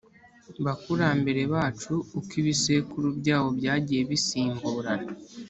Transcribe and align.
bakurambere 0.65 1.41
bacu 1.53 1.93
uko 2.17 2.31
ibisekuru 2.41 3.07
byabo 3.19 3.47
byagiye 3.59 4.01
bisimburana. 4.09 5.09